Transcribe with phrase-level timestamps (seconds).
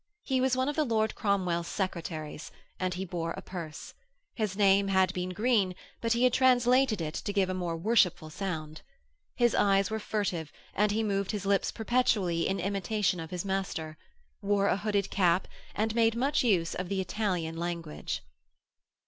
[0.23, 3.93] He was one of the Lord Cromwell's secretaries, and he bore a purse.
[4.33, 8.31] His name had been Greene but he had translated it to give a more worshipful
[8.31, 8.81] sound.
[9.35, 13.95] His eyes were furtive and he moved his lips perpetually in imitation of his master;
[14.41, 18.23] wore a hooded cap, and made much use of the Italian language.